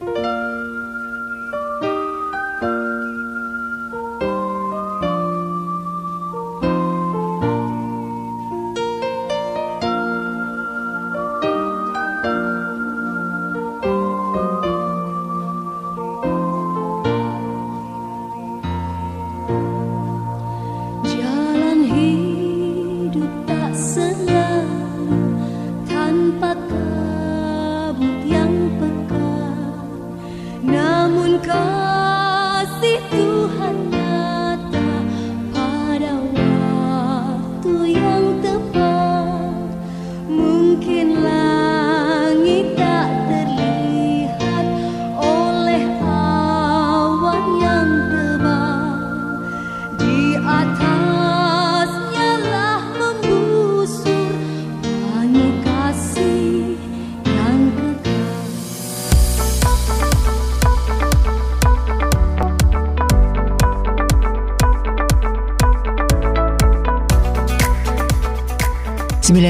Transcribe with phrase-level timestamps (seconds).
[0.00, 0.27] Bye.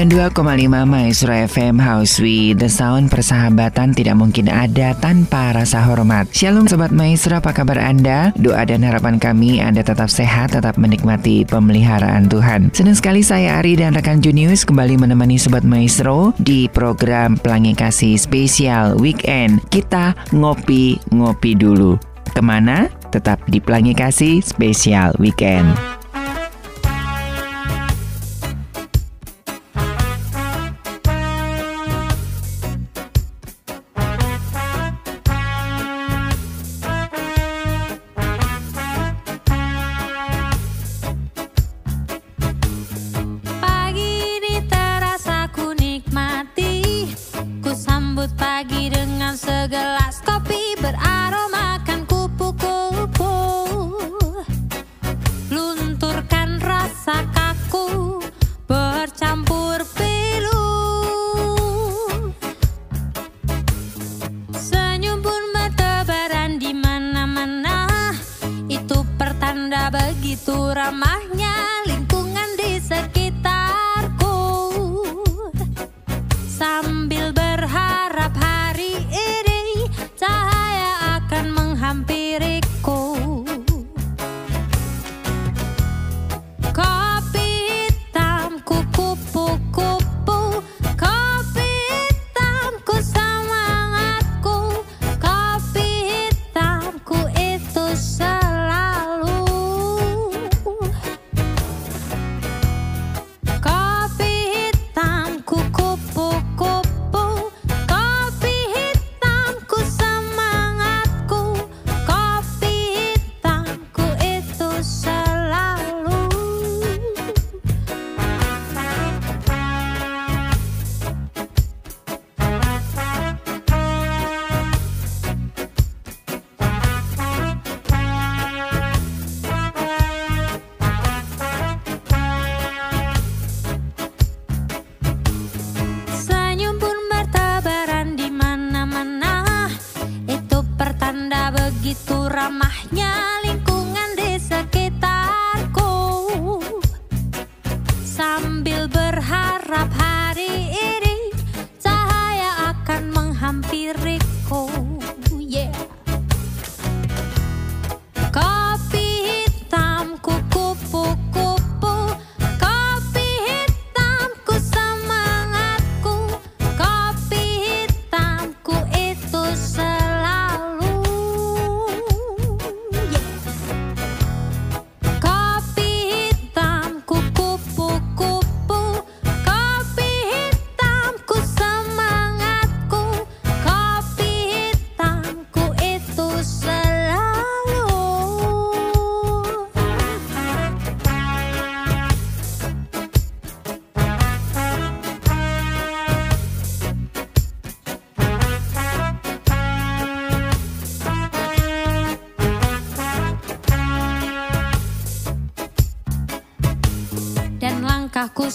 [0.09, 3.13] 92,5 Maestro FM House with The Sound.
[3.13, 6.25] Persahabatan tidak mungkin ada tanpa rasa hormat.
[6.33, 7.37] Shalom Sobat Maestro.
[7.37, 8.33] Apa kabar Anda?
[8.33, 12.73] Doa dan harapan kami Anda tetap sehat, tetap menikmati pemeliharaan Tuhan.
[12.73, 18.17] Senang sekali saya Ari dan rekan Junius kembali menemani Sobat Maestro Di program Pelangi Kasih
[18.17, 19.61] Spesial Weekend.
[19.69, 22.01] Kita ngopi-ngopi dulu.
[22.33, 22.89] Ke mana?
[23.13, 25.98] Tetap di Pelangi Kasih Spesial Weekend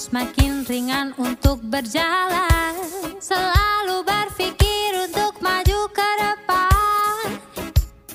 [0.04, 2.76] semakin ringan untuk berjalan
[3.16, 7.24] Selalu berpikir untuk maju ke depan.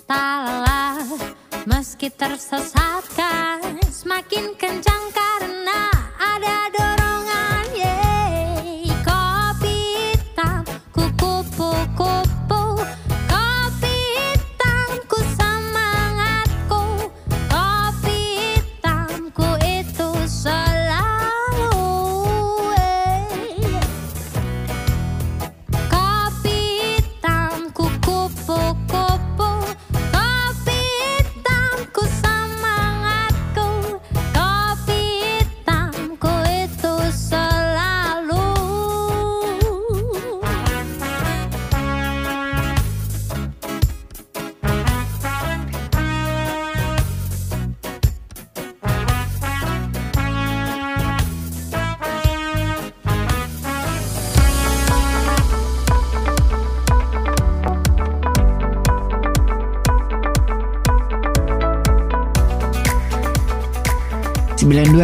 [0.06, 1.02] Tak lelah
[1.66, 4.69] meski tersesatkan Semakin kencang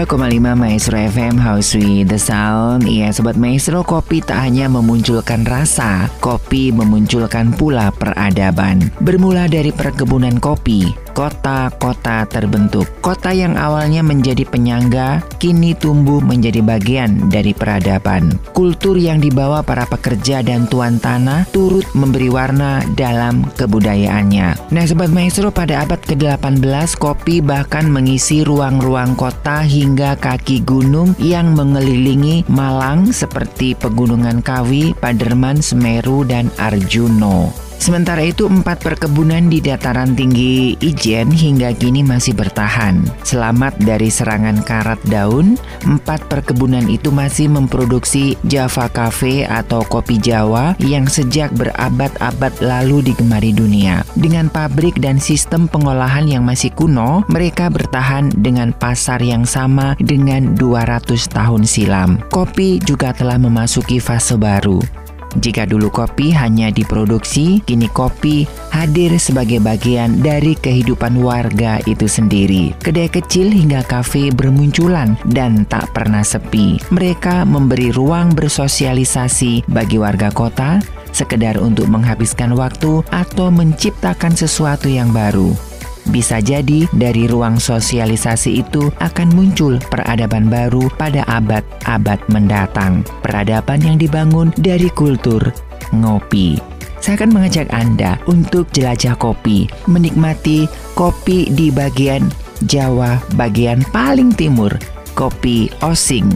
[0.06, 2.86] 92,5 Maestro FM House with the Sound.
[2.86, 8.94] Iya Sobat Maestro, kopi tak hanya memunculkan rasa Kopi memunculkan pula peradaban.
[9.02, 12.86] Bermula dari perkebunan kopi kota-kota terbentuk.
[13.00, 18.36] Kota yang awalnya menjadi penyangga, kini tumbuh menjadi bagian dari peradaban.
[18.52, 24.70] Kultur yang dibawa para pekerja dan tuan tanah turut memberi warna dalam kebudayaannya.
[24.76, 31.56] Nah, Sobat Maestro, pada abad ke-18, kopi bahkan mengisi ruang-ruang kota hingga kaki gunung yang
[31.56, 37.65] mengelilingi Malang seperti Pegunungan Kawi, Paderman, Semeru, dan Arjuno.
[37.80, 43.06] Sementara itu empat perkebunan di dataran tinggi Ijen hingga kini masih bertahan.
[43.22, 50.74] Selamat dari serangan karat daun, empat perkebunan itu masih memproduksi Java Cafe atau kopi Jawa
[50.82, 54.02] yang sejak berabad-abad lalu digemari dunia.
[54.18, 60.58] Dengan pabrik dan sistem pengolahan yang masih kuno, mereka bertahan dengan pasar yang sama dengan
[60.58, 62.18] 200 tahun silam.
[62.34, 65.05] Kopi juga telah memasuki fase baru.
[65.36, 72.72] Jika dulu kopi hanya diproduksi, kini kopi hadir sebagai bagian dari kehidupan warga itu sendiri.
[72.80, 76.80] Kedai kecil hingga kafe bermunculan dan tak pernah sepi.
[76.92, 80.80] Mereka memberi ruang bersosialisasi bagi warga kota,
[81.12, 85.75] sekedar untuk menghabiskan waktu atau menciptakan sesuatu yang baru.
[86.10, 93.02] Bisa jadi dari ruang sosialisasi itu akan muncul peradaban baru pada abad-abad mendatang.
[93.26, 95.42] Peradaban yang dibangun dari kultur
[95.90, 96.58] ngopi.
[97.02, 100.66] Saya akan mengajak Anda untuk jelajah kopi, menikmati
[100.98, 102.26] kopi di bagian
[102.66, 104.72] Jawa bagian paling timur,
[105.12, 106.32] kopi Osing,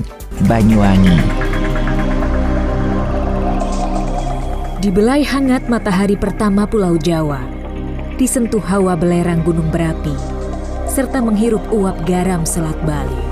[0.46, 1.16] Banyuwangi.
[4.84, 7.59] Di belai hangat matahari pertama Pulau Jawa,
[8.20, 10.12] disentuh hawa belerang gunung berapi,
[10.92, 13.24] serta menghirup uap garam Selat Bali.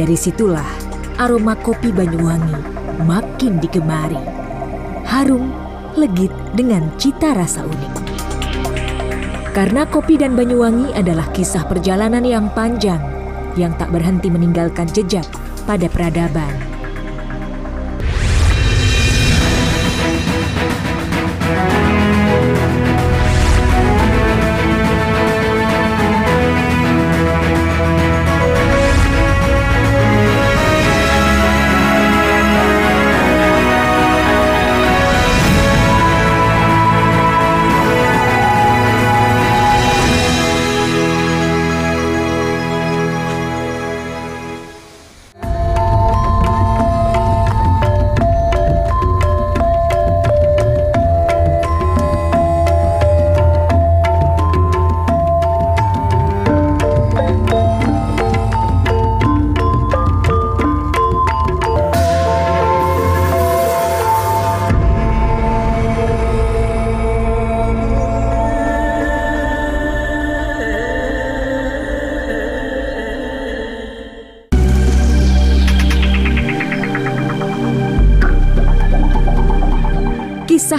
[0.00, 0.64] Dari situlah
[1.20, 2.56] aroma kopi Banyuwangi
[3.04, 4.16] makin digemari.
[5.04, 5.52] Harum,
[6.00, 7.94] legit dengan cita rasa unik.
[9.52, 13.00] Karena kopi dan Banyuwangi adalah kisah perjalanan yang panjang
[13.60, 15.28] yang tak berhenti meninggalkan jejak
[15.68, 16.67] pada peradaban.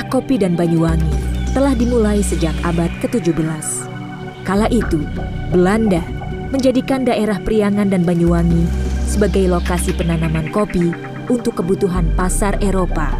[0.09, 1.13] Kopi dan Banyuwangi
[1.53, 3.85] telah dimulai sejak abad ke-17.
[4.41, 5.05] Kala itu,
[5.53, 6.01] Belanda
[6.49, 8.65] menjadikan daerah Priangan dan Banyuwangi
[9.05, 10.89] sebagai lokasi penanaman kopi
[11.29, 13.13] untuk kebutuhan pasar Eropa.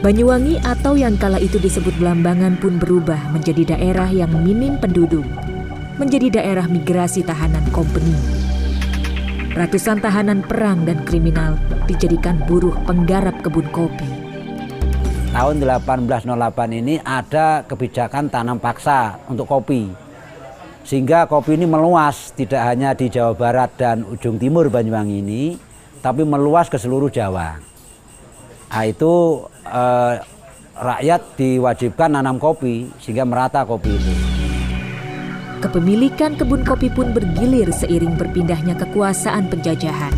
[0.00, 5.26] Banyuwangi atau yang kala itu disebut Belambangan pun berubah menjadi daerah yang minim penduduk,
[6.00, 8.16] menjadi daerah migrasi tahanan kompeni.
[9.58, 11.58] Ratusan tahanan perang dan kriminal
[11.90, 14.17] dijadikan buruh penggarap kebun kopi
[15.38, 19.86] tahun 1808 ini ada kebijakan tanam paksa untuk kopi.
[20.82, 25.54] Sehingga kopi ini meluas tidak hanya di Jawa Barat dan ujung timur Banyuwangi ini,
[26.02, 27.54] tapi meluas ke seluruh Jawa.
[28.66, 30.14] Nah, itu eh,
[30.74, 34.12] rakyat diwajibkan nanam kopi sehingga merata kopi itu.
[35.62, 40.10] Kepemilikan kebun kopi pun bergilir seiring berpindahnya kekuasaan penjajahan.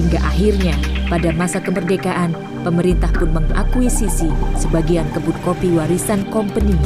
[0.00, 0.76] Hingga akhirnya
[1.12, 2.32] pada masa kemerdekaan
[2.68, 4.28] pemerintah pun mengakuisisi
[4.60, 6.76] sebagian kebun kopi warisan company.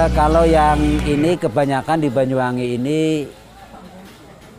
[0.00, 3.28] Eh, kalau yang ini kebanyakan di Banyuwangi ini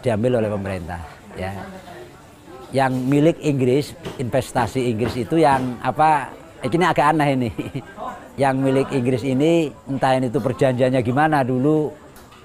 [0.06, 1.02] diambil oleh pemerintah,
[1.34, 1.58] ya.
[2.70, 6.30] Yang milik Inggris, investasi Inggris itu yang apa?
[6.62, 7.52] Ini agak aneh ini.
[8.34, 11.94] Yang milik Inggris ini entah ini itu perjanjiannya gimana dulu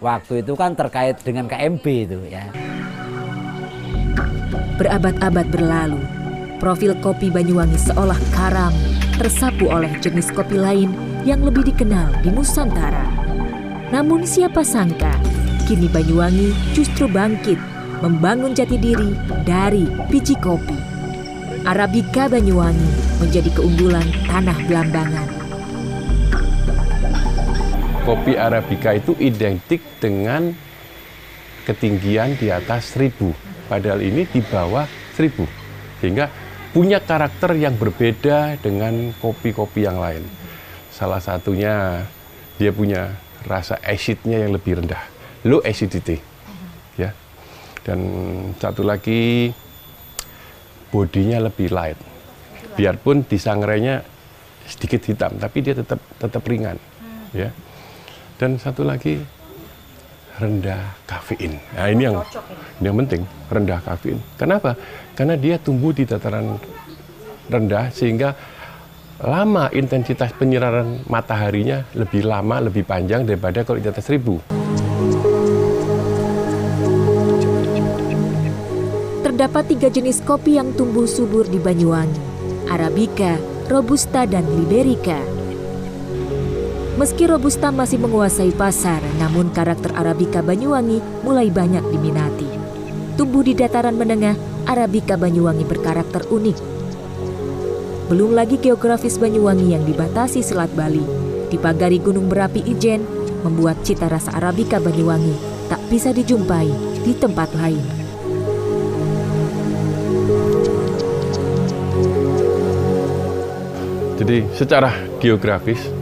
[0.05, 2.45] waktu itu kan terkait dengan KMB itu ya.
[4.77, 6.03] Berabad-abad berlalu,
[6.59, 8.75] profil kopi Banyuwangi seolah karam,
[9.17, 10.91] tersapu oleh jenis kopi lain
[11.23, 13.07] yang lebih dikenal di Nusantara.
[13.89, 15.17] Namun siapa sangka,
[15.65, 17.57] kini Banyuwangi justru bangkit
[18.05, 19.15] membangun jati diri
[19.47, 20.77] dari biji kopi.
[21.67, 25.29] Arabica Banyuwangi menjadi keunggulan tanah Belambangan.
[28.07, 30.55] Kopi Arabica itu identik dengan
[31.69, 33.37] ketinggian di atas 1000,
[33.69, 35.45] padahal ini di bawah 1000.
[36.01, 40.25] Sehingga punya karakter yang berbeda dengan kopi-kopi yang lain.
[40.93, 42.05] Salah satunya
[42.59, 43.15] dia punya
[43.47, 45.01] rasa acidnya yang lebih rendah,
[45.47, 46.19] low acidity.
[46.99, 47.15] Ya.
[47.87, 48.01] Dan
[48.61, 49.55] satu lagi
[50.93, 51.97] bodinya lebih light.
[52.77, 54.05] Biarpun di sangrenya
[54.69, 56.77] sedikit hitam, tapi dia tetap tetap ringan.
[57.33, 57.55] Ya.
[58.37, 59.19] Dan satu lagi
[60.39, 61.59] rendah kafein.
[61.75, 62.17] Nah ini yang
[62.79, 64.19] ini yang penting rendah kafein.
[64.39, 64.79] Kenapa?
[65.19, 66.57] Karena dia tumbuh di dataran
[67.51, 68.39] rendah sehingga
[69.19, 74.39] lama intensitas penyinaran mataharinya lebih lama, lebih panjang daripada kalau di atas seribu.
[79.27, 82.19] Terdapat tiga jenis kopi yang tumbuh subur di Banyuwangi,
[82.71, 83.39] Arabica,
[83.71, 85.38] Robusta, dan Liberica.
[86.99, 92.51] Meski Robusta masih menguasai pasar, namun karakter Arabica Banyuwangi mulai banyak diminati.
[93.15, 94.35] Tumbuh di dataran menengah,
[94.67, 96.59] Arabica Banyuwangi berkarakter unik.
[98.11, 101.07] Belum lagi geografis Banyuwangi yang dibatasi Selat Bali,
[101.55, 103.07] dipagari gunung berapi Ijen,
[103.47, 105.39] membuat cita rasa Arabica Banyuwangi
[105.71, 106.67] tak bisa dijumpai
[107.07, 107.87] di tempat lain.
[114.19, 114.91] Jadi secara
[115.23, 115.98] geografis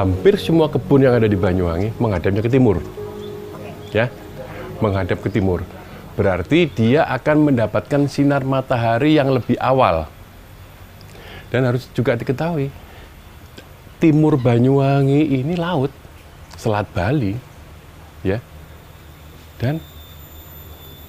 [0.00, 2.80] hampir semua kebun yang ada di Banyuwangi menghadapnya ke timur.
[3.92, 4.08] Ya,
[4.80, 5.60] menghadap ke timur.
[6.16, 10.08] Berarti dia akan mendapatkan sinar matahari yang lebih awal.
[11.52, 12.72] Dan harus juga diketahui,
[14.00, 15.92] timur Banyuwangi ini laut,
[16.56, 17.36] Selat Bali,
[18.24, 18.40] ya.
[19.60, 19.76] Dan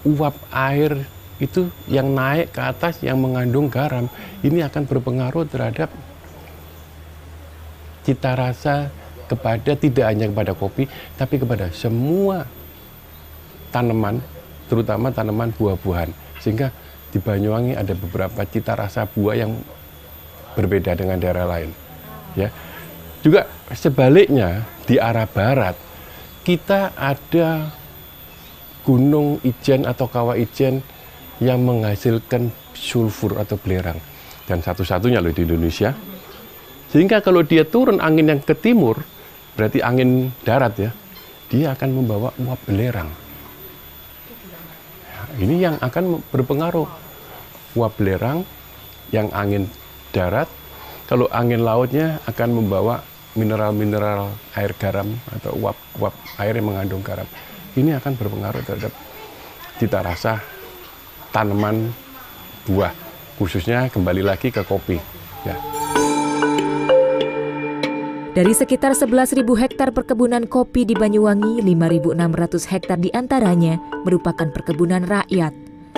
[0.03, 1.07] uap air
[1.39, 4.11] itu yang naik ke atas yang mengandung garam
[4.43, 5.89] ini akan berpengaruh terhadap
[8.01, 8.89] cita rasa
[9.29, 12.43] kepada tidak hanya kepada kopi, tapi kepada semua
[13.71, 14.19] tanaman,
[14.67, 16.11] terutama tanaman buah-buahan.
[16.43, 16.73] Sehingga
[17.11, 19.55] di Banyuwangi ada beberapa cita rasa buah yang
[20.55, 21.71] berbeda dengan daerah lain.
[22.35, 22.51] Ya.
[23.21, 25.77] Juga sebaliknya di arah barat
[26.41, 27.69] kita ada
[28.81, 30.81] gunung ijen atau kawah ijen
[31.37, 34.01] yang menghasilkan sulfur atau belerang
[34.49, 35.93] dan satu-satunya loh di Indonesia
[36.91, 38.99] sehingga kalau dia turun angin yang ke timur,
[39.55, 40.91] berarti angin darat ya,
[41.47, 43.07] dia akan membawa uap belerang.
[45.07, 46.87] Ya, ini yang akan berpengaruh.
[47.71, 48.43] Uap belerang
[49.15, 49.71] yang angin
[50.11, 50.51] darat,
[51.07, 52.99] kalau angin lautnya akan membawa
[53.39, 56.11] mineral-mineral air garam atau uap-uap
[56.43, 57.27] air yang mengandung garam.
[57.79, 58.91] Ini akan berpengaruh terhadap
[59.79, 60.43] cita rasa
[61.31, 61.95] tanaman
[62.67, 62.91] buah,
[63.39, 64.99] khususnya kembali lagi ke kopi.
[65.47, 65.55] Ya.
[68.31, 73.75] Dari sekitar 11.000 hektar perkebunan kopi di Banyuwangi, 5.600 hektar di antaranya
[74.07, 75.51] merupakan perkebunan rakyat.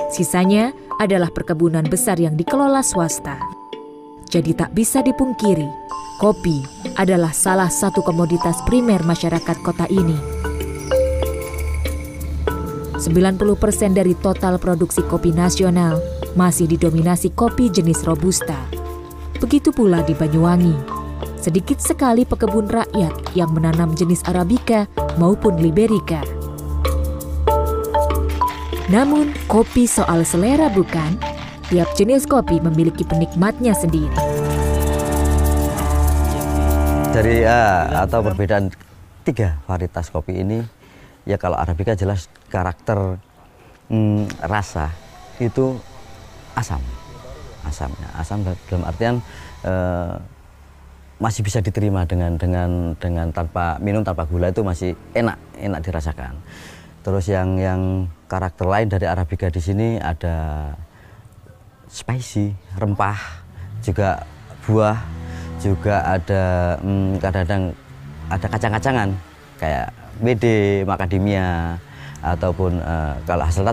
[0.09, 3.37] Sisanya adalah perkebunan besar yang dikelola swasta.
[4.33, 5.69] Jadi tak bisa dipungkiri,
[6.17, 6.65] kopi
[6.97, 10.17] adalah salah satu komoditas primer masyarakat kota ini.
[12.97, 16.01] 90% dari total produksi kopi nasional
[16.33, 18.57] masih didominasi kopi jenis Robusta.
[19.37, 21.02] Begitu pula di Banyuwangi
[21.43, 24.87] sedikit sekali pekebun rakyat yang menanam jenis Arabica
[25.19, 26.23] maupun Liberica.
[28.87, 31.19] Namun, kopi soal selera bukan?
[31.67, 34.15] Tiap jenis kopi memiliki penikmatnya sendiri.
[37.11, 38.71] Dari uh, atau perbedaan
[39.27, 40.63] tiga varietas kopi ini,
[41.27, 43.19] ya kalau Arabica jelas karakter
[43.91, 44.95] hmm, rasa
[45.43, 45.75] itu
[46.55, 46.79] asam,
[47.67, 49.15] asamnya, asam dalam artian
[49.67, 50.23] uh,
[51.23, 56.35] masih bisa diterima dengan dengan dengan tanpa minum tanpa gula itu masih enak enak dirasakan.
[56.99, 60.67] Terus yang yang karakter lain dari arabica di sini ada
[61.87, 63.15] spicy, rempah,
[63.79, 64.27] juga
[64.67, 64.99] buah,
[65.63, 67.63] juga ada hmm, kadang-kadang
[68.27, 69.09] ada kacang-kacangan
[69.63, 69.87] kayak
[70.19, 71.79] bede, macadamia
[72.19, 73.71] ataupun uh, kalau hasilnya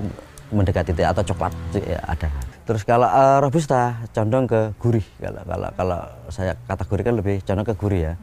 [0.54, 2.49] mendekati atau coklat ya, ada.
[2.70, 5.02] Terus kalau uh, robusta condong ke gurih.
[5.18, 6.00] Kalau kalau kalau
[6.30, 8.14] saya kategorikan lebih condong ke gurih ya.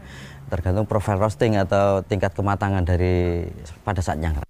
[0.48, 3.44] Tergantung profil roasting atau tingkat kematangan dari
[3.84, 4.48] pada saat nyangra.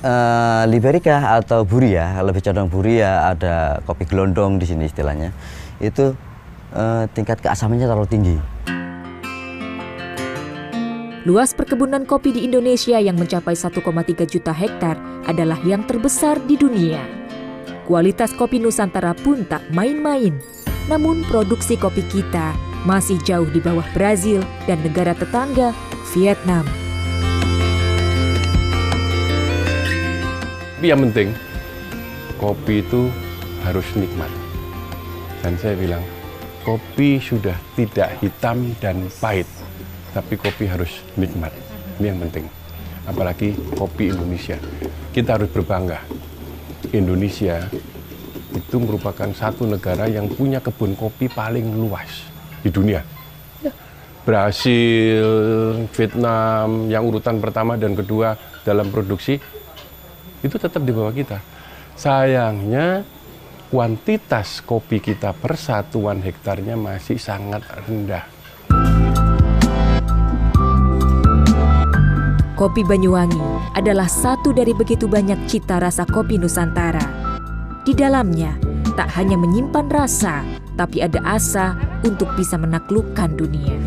[0.00, 5.28] Uh, Liberica atau buri ya, lebih condong buri ya ada kopi gelondong di sini istilahnya.
[5.76, 6.16] Itu
[6.72, 8.36] uh, tingkat keasamannya terlalu tinggi.
[11.28, 13.76] Luas perkebunan kopi di Indonesia yang mencapai 1,3
[14.24, 14.96] juta hektar
[15.28, 17.21] adalah yang terbesar di dunia.
[17.92, 20.32] Kualitas kopi Nusantara pun tak main-main.
[20.88, 22.56] Namun produksi kopi kita
[22.88, 25.76] masih jauh di bawah Brazil dan negara tetangga,
[26.16, 26.64] Vietnam.
[30.72, 31.36] Tapi yang penting,
[32.40, 33.12] kopi itu
[33.60, 34.32] harus nikmat.
[35.44, 36.00] Dan saya bilang,
[36.64, 39.44] kopi sudah tidak hitam dan pahit,
[40.16, 41.52] tapi kopi harus nikmat.
[42.00, 42.48] Ini yang penting.
[43.04, 44.56] Apalagi kopi Indonesia.
[45.12, 46.31] Kita harus berbangga.
[46.90, 47.70] Indonesia
[48.52, 52.26] itu merupakan satu negara yang punya kebun kopi paling luas
[52.60, 53.00] di dunia.
[54.22, 55.26] Brasil,
[55.90, 59.34] Vietnam, yang urutan pertama dan kedua dalam produksi
[60.42, 61.42] itu tetap di bawah kita.
[61.98, 63.02] Sayangnya
[63.66, 68.31] kuantitas kopi kita per satuan hektarnya masih sangat rendah.
[72.52, 73.40] Kopi Banyuwangi
[73.72, 77.02] adalah satu dari begitu banyak cita rasa kopi Nusantara.
[77.82, 78.60] Di dalamnya
[78.92, 80.44] tak hanya menyimpan rasa,
[80.76, 83.80] tapi ada asa untuk bisa menaklukkan dunia.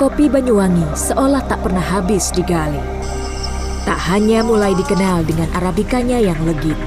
[0.00, 2.80] Kopi Banyuwangi seolah tak pernah habis digali.
[3.84, 6.80] Tak hanya mulai dikenal dengan arabikanya yang legit.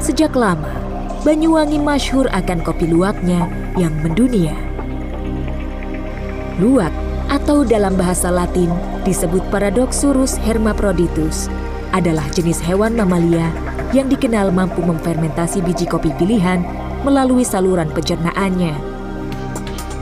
[0.00, 0.72] Sejak lama,
[1.20, 3.44] Banyuwangi masyhur akan kopi luwaknya
[3.76, 4.56] yang mendunia.
[6.56, 6.92] Luwak
[7.28, 8.72] atau dalam bahasa Latin
[9.04, 11.52] disebut Paradoxurus hermaphroditus
[11.92, 13.52] adalah jenis hewan mamalia
[13.92, 16.64] yang dikenal mampu memfermentasi biji kopi pilihan
[17.04, 18.93] melalui saluran pencernaannya.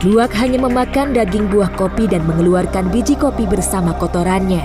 [0.03, 4.59] Luwak hanya memakan daging buah kopi dan mengeluarkan biji kopi bersama kotorannya.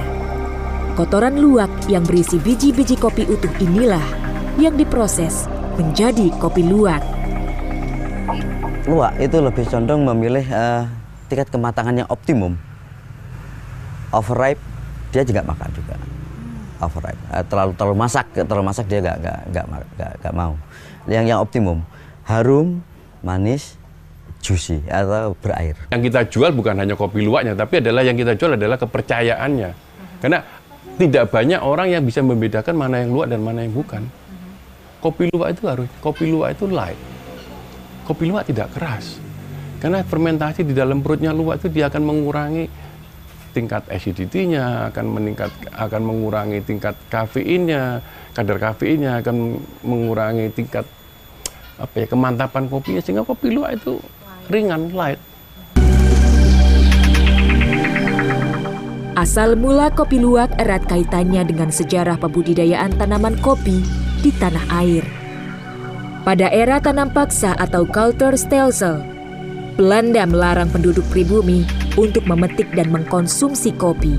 [0.99, 4.03] Kotoran luwak yang berisi biji-biji kopi utuh inilah
[4.59, 5.47] yang diproses
[5.79, 7.07] menjadi kopi luwak.
[8.91, 10.91] Luwak itu lebih condong memilih uh,
[11.31, 12.59] tingkat kematangan yang optimum.
[14.11, 14.59] Overripe
[15.15, 15.95] dia juga makan juga.
[16.83, 19.67] Overripe uh, terlalu terlalu masak terlalu masak dia gak gak gak,
[20.03, 20.59] gak, gak mau.
[21.07, 21.87] Yang yang optimum
[22.27, 22.83] harum,
[23.23, 23.78] manis,
[24.43, 25.75] juicy atau berair.
[25.91, 29.71] Yang kita jual bukan hanya kopi luwaknya, tapi adalah yang kita jual adalah kepercayaannya.
[30.19, 30.39] Karena
[30.99, 34.03] tidak banyak orang yang bisa membedakan mana yang luwak dan mana yang bukan.
[34.99, 36.99] Kopi luwak itu harus, kopi luwak itu light.
[38.03, 39.23] Kopi luwak tidak keras.
[39.79, 42.67] Karena fermentasi di dalam perutnya luwak itu dia akan mengurangi
[43.55, 48.03] tingkat acidity-nya, akan meningkat akan mengurangi tingkat kafeinnya,
[48.35, 50.83] kadar kafeinnya akan mengurangi tingkat
[51.79, 54.03] apa ya kemantapan kopinya sehingga kopi luwak itu
[54.49, 55.21] ringan, light.
[59.19, 63.83] Asal mula kopi luwak erat kaitannya dengan sejarah pembudidayaan tanaman kopi
[64.23, 65.03] di tanah air.
[66.23, 69.03] Pada era tanam paksa atau culture stelsel,
[69.75, 71.63] Belanda melarang penduduk pribumi
[71.99, 74.19] untuk memetik dan mengkonsumsi kopi.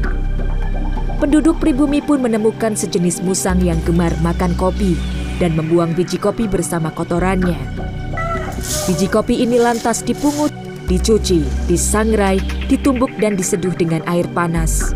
[1.20, 4.96] Penduduk pribumi pun menemukan sejenis musang yang gemar makan kopi
[5.40, 7.60] dan membuang biji kopi bersama kotorannya.
[8.60, 10.52] Biji kopi ini lantas dipungut,
[10.92, 14.92] dicuci, disangrai, ditumbuk dan diseduh dengan air panas.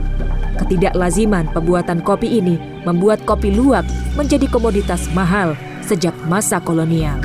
[0.59, 7.19] Ketidaklaziman pembuatan kopi ini membuat kopi luwak menjadi komoditas mahal sejak masa kolonial.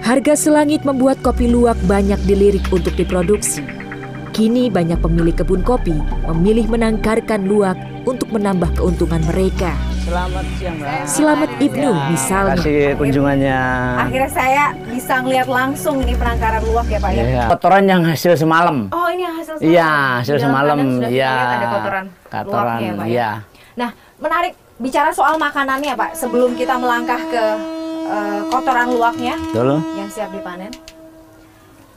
[0.00, 3.79] Harga selangit membuat kopi luwak banyak dilirik untuk diproduksi.
[4.30, 5.98] Kini banyak pemilik kebun kopi
[6.30, 7.74] memilih menangkarkan luwak
[8.06, 9.74] untuk menambah keuntungan mereka.
[10.00, 11.02] Selamat siang, Mbak.
[11.04, 12.56] Selamat Ibnu misalnya.
[12.62, 13.60] Kasih kunjungannya.
[14.00, 17.22] Akhirnya saya bisa ngeliat langsung ini penangkaran luwak ya Pak ya.
[17.26, 17.44] Iya.
[17.50, 18.86] Kotoran yang hasil semalam.
[18.94, 19.70] Oh ini hasil semalam.
[19.74, 19.90] Iya,
[20.22, 20.78] hasil Di dalam semalam.
[21.10, 21.32] Iya.
[21.34, 23.10] ada kotoran, Kotoran, ya Pak ya.
[23.10, 23.30] iya.
[23.76, 26.10] Nah menarik bicara soal makanannya Pak.
[26.14, 27.44] Sebelum kita melangkah ke
[28.06, 29.82] eh, kotoran luwaknya Betul.
[29.98, 30.70] yang siap dipanen.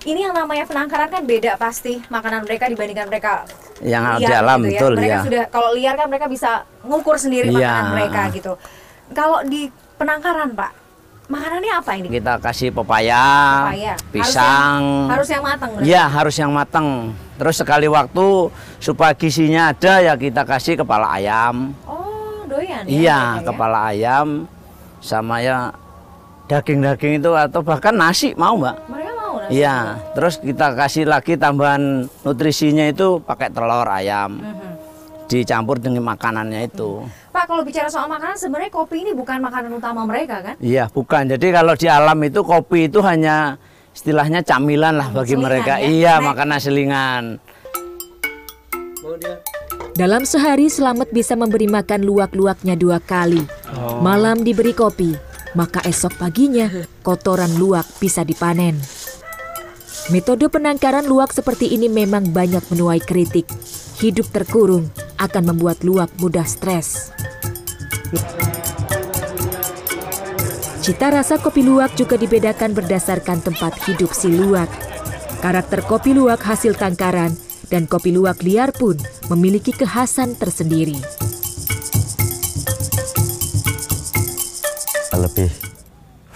[0.04, 3.48] Ini yang namanya penangkaran kan beda pasti makanan mereka dibandingkan mereka
[3.80, 4.76] Yang liar di alam, gitu ya.
[4.76, 5.20] betul, Mereka ya.
[5.24, 6.52] sudah kalau liar kan mereka bisa
[6.84, 7.56] ngukur sendiri Iya.
[7.56, 8.54] makanan mereka gitu.
[9.12, 10.72] Kalau di penangkaran Pak,
[11.26, 12.08] makanannya apa ini?
[12.10, 13.24] Kita kasih pepaya,
[13.66, 13.94] Pepaya.
[14.12, 14.84] pisang.
[15.08, 15.70] Harus yang, harus yang matang.
[15.80, 16.88] Iya, harus yang matang.
[17.34, 18.26] Terus sekali waktu
[18.78, 21.72] supaya gizinya ada ya kita kasih kepala ayam.
[21.88, 22.92] Oh, doyan ya.
[22.92, 23.42] Iya, ya?
[23.42, 24.28] kepala ayam
[25.00, 25.72] sama ya
[26.46, 28.76] daging-daging itu atau bahkan nasi mau, Mbak.
[28.86, 29.03] Mereka.
[29.48, 29.76] Iya,
[30.14, 34.40] terus kita kasih lagi tambahan nutrisinya itu pakai telur ayam.
[34.40, 34.72] Mhm.
[35.24, 37.02] Dicampur dengan makanannya itu.
[37.34, 40.56] Pak, kalau bicara soal makanan, sebenarnya kopi ini bukan makanan utama mereka kan?
[40.62, 41.26] Iya, bukan.
[41.26, 43.58] Jadi kalau di alam itu kopi itu hanya
[43.92, 45.74] istilahnya camilan lah bagi Selingan mereka.
[45.82, 45.90] ya?
[45.90, 46.26] Iya, Nah.
[46.30, 47.24] makanan selingan.
[49.94, 53.42] Dalam sehari Selamat bisa memberi makan luwak-luwaknya dua kali.
[54.02, 55.14] Malam diberi kopi,
[55.54, 56.70] maka esok paginya
[57.02, 58.78] kotoran luwak bisa dipanen.
[60.12, 63.48] Metode penangkaran luwak seperti ini memang banyak menuai kritik.
[64.04, 67.16] Hidup terkurung akan membuat luwak mudah stres.
[70.84, 74.68] Cita rasa kopi luwak juga dibedakan berdasarkan tempat hidup si luwak.
[75.40, 77.32] Karakter kopi luwak hasil tangkaran
[77.72, 79.00] dan kopi luwak liar pun
[79.32, 81.00] memiliki kekhasan tersendiri.
[85.16, 85.63] Lebih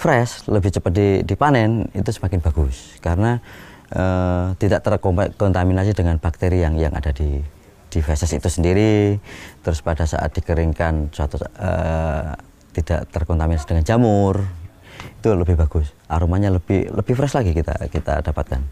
[0.08, 3.44] fresh, lebih cepat di- dipanen itu semakin bagus karena
[3.92, 7.44] eh, tidak terkontaminasi dengan bakteri yang yang ada di
[7.92, 9.20] di feses itu sendiri.
[9.60, 12.32] Terus pada saat dikeringkan suatu eh,
[12.72, 14.48] tidak terkontaminasi dengan jamur
[15.20, 15.92] itu lebih bagus.
[16.08, 18.64] Aromanya lebih lebih fresh lagi kita kita dapatkan.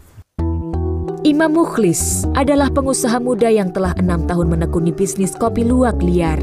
[1.20, 6.40] Imam Mukhlis adalah pengusaha muda yang telah enam tahun menekuni bisnis kopi luwak liar.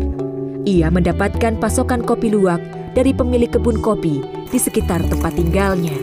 [0.70, 4.22] Ia mendapatkan pasokan kopi luwak dari pemilik kebun kopi
[4.54, 5.98] di sekitar tempat tinggalnya.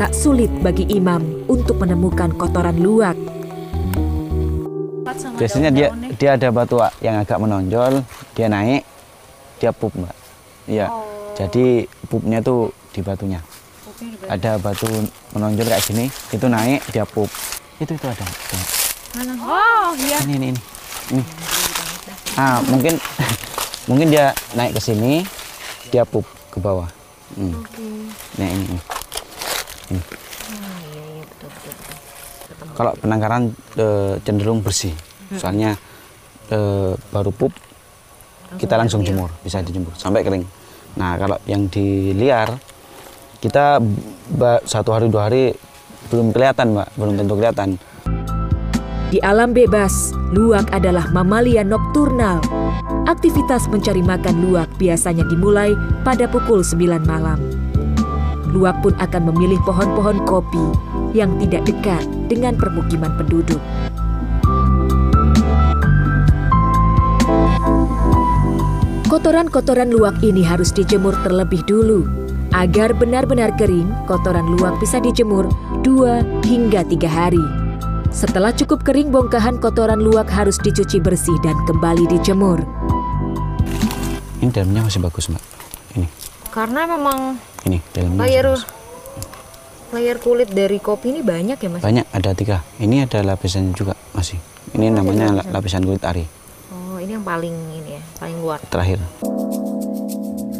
[0.00, 3.14] Tak sulit bagi Imam untuk menemukan kotoran luwak.
[5.36, 8.00] Biasanya dia dia ada batu yang agak menonjol,
[8.32, 8.82] dia naik,
[9.60, 10.16] dia pup mbak.
[10.64, 10.88] Iya.
[11.36, 13.40] Jadi pupnya tuh di batunya.
[14.26, 14.88] Ada batu
[15.36, 17.28] menonjol kayak gini, itu naik, dia pup.
[17.76, 18.24] Itu itu ada.
[19.44, 20.18] Oh, iya.
[20.24, 20.60] Ini ini ini.
[21.12, 21.22] ini.
[22.40, 22.96] Ah mungkin
[23.90, 25.26] mungkin dia naik ke sini,
[25.92, 26.88] dia pup ke bawah.
[27.36, 27.60] Hmm.
[28.40, 28.64] Nah ini.
[28.64, 28.80] ini.
[29.92, 30.02] ini.
[32.72, 34.96] Kalau penangkaran eh, cenderung bersih,
[35.36, 35.76] soalnya
[36.48, 37.52] eh, baru pup
[38.56, 40.44] kita langsung jemur, bisa dijemur sampai kering.
[40.96, 42.56] Nah kalau yang di liar
[43.44, 43.80] kita
[44.64, 45.52] satu hari dua hari
[46.08, 47.68] belum kelihatan mbak, belum tentu kelihatan.
[49.12, 52.40] Di alam bebas, luwak adalah mamalia nokturnal.
[53.02, 55.74] Aktivitas mencari makan luwak biasanya dimulai
[56.06, 57.34] pada pukul 9 malam.
[58.54, 60.62] Luwak pun akan memilih pohon-pohon kopi
[61.10, 63.58] yang tidak dekat dengan permukiman penduduk.
[69.10, 72.06] Kotoran-kotoran luwak ini harus dijemur terlebih dulu.
[72.54, 75.50] Agar benar-benar kering, kotoran luwak bisa dijemur
[75.82, 77.42] 2 hingga 3 hari.
[78.12, 82.60] Setelah cukup kering, bongkahan kotoran luwak harus dicuci bersih dan kembali dijemur.
[84.42, 85.42] Ini dalamnya masih bagus mbak.
[85.94, 86.06] Ini,
[86.50, 88.18] Karena memang ini dalamnya.
[88.20, 88.46] layer
[89.88, 91.80] layer kulit dari kopi ini banyak ya mas?
[91.80, 92.66] Banyak ada tiga.
[92.76, 94.42] Ini ada lapisan juga masih.
[94.72, 96.24] Ini namanya la- lapisan kulit ari
[96.70, 98.58] Oh ini yang paling ini ya, paling luar.
[98.66, 98.98] terakhir.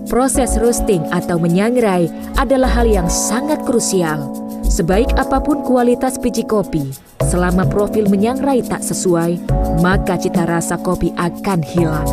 [0.07, 4.29] Proses roasting atau menyangrai adalah hal yang sangat krusial.
[4.63, 9.41] Sebaik apa pun kualitas biji kopi, selama profil menyangrai tak sesuai,
[9.81, 12.09] maka cita rasa kopi akan hilang.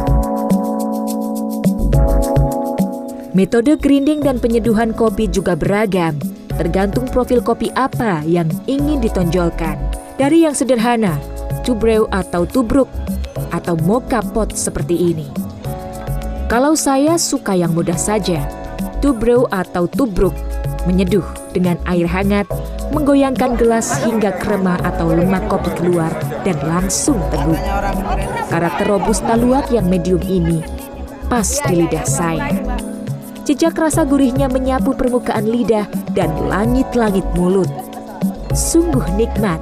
[3.29, 6.17] Metode grinding dan penyeduhan kopi juga beragam,
[6.57, 9.77] tergantung profil kopi apa yang ingin ditonjolkan.
[10.17, 11.21] Dari yang sederhana,
[11.61, 12.89] tubreu atau tubruk,
[13.53, 15.29] atau mocha pot seperti ini.
[16.49, 18.41] Kalau saya suka yang mudah saja,
[18.97, 20.33] tubruk atau tubruk,
[20.89, 22.49] menyeduh dengan air hangat,
[22.89, 26.09] menggoyangkan gelas hingga krema atau lemak kopi keluar
[26.41, 27.61] dan langsung teguh.
[28.49, 30.79] Karakter robusta luwak yang medium ini
[31.29, 32.57] pas di lidah saya.
[33.49, 37.65] Jejak rasa gurihnya menyapu permukaan lidah dan langit-langit mulut.
[38.53, 39.57] Sungguh nikmat.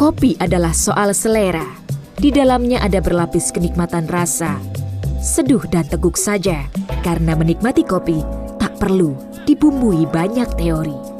[0.00, 1.76] Kopi adalah soal selera.
[2.16, 4.56] Di dalamnya ada berlapis kenikmatan rasa.
[5.20, 6.64] Seduh dan teguk saja,
[7.04, 8.24] karena menikmati kopi
[8.56, 9.12] tak perlu
[9.44, 11.17] dibumbui banyak teori.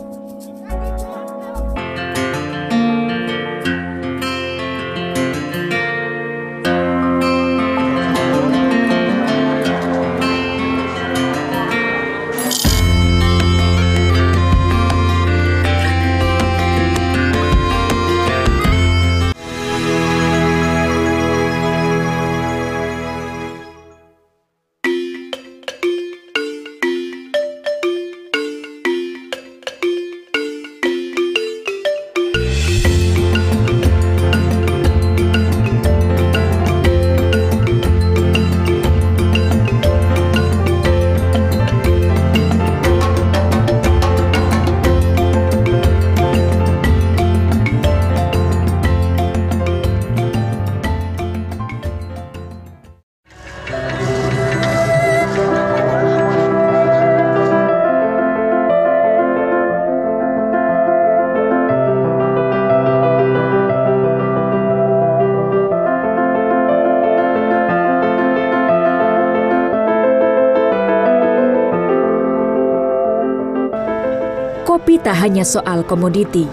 [75.07, 76.45] Tak hanya soal komoditi.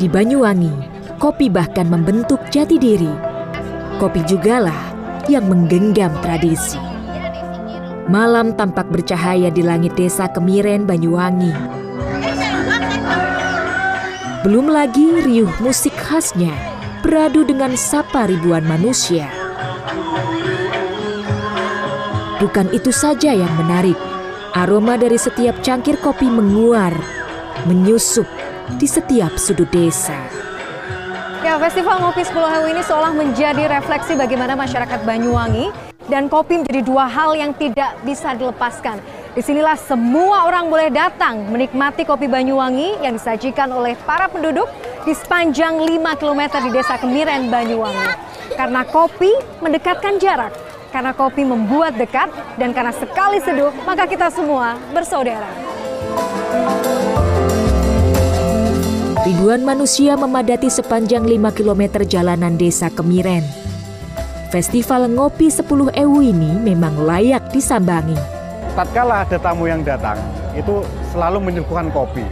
[0.00, 0.72] Di Banyuwangi,
[1.20, 3.12] kopi bahkan membentuk jati diri.
[4.00, 4.96] Kopi jugalah
[5.28, 6.80] yang menggenggam tradisi.
[8.10, 11.54] Malam tampak bercahaya di langit desa Kemiren, Banyuwangi.
[14.42, 16.50] Belum lagi riuh musik khasnya
[17.04, 19.30] beradu dengan sapa ribuan manusia.
[22.42, 23.94] Bukan itu saja yang menarik.
[24.52, 26.92] Aroma dari setiap cangkir kopi menguar,
[27.66, 28.26] menyusup
[28.78, 30.16] di setiap sudut desa.
[31.42, 35.74] Ya, Festival Ngopi Sepuluh ini seolah menjadi refleksi bagaimana masyarakat Banyuwangi
[36.06, 39.02] dan kopi menjadi dua hal yang tidak bisa dilepaskan.
[39.32, 44.70] Di sinilah semua orang boleh datang menikmati kopi Banyuwangi yang disajikan oleh para penduduk
[45.02, 48.06] di sepanjang 5 km di Desa Kemiren, Banyuwangi.
[48.54, 49.32] Karena kopi
[49.64, 50.52] mendekatkan jarak,
[50.92, 52.28] karena kopi membuat dekat,
[52.60, 55.48] dan karena sekali seduh, maka kita semua bersaudara.
[59.22, 63.46] Ribuan manusia memadati sepanjang 5 km jalanan desa Kemiren.
[64.50, 68.18] Festival Ngopi 10 Ewu ini memang layak disambangi.
[68.74, 70.18] tatkala ada tamu yang datang
[70.58, 70.82] itu
[71.14, 72.26] selalu menyuguhkan kopi.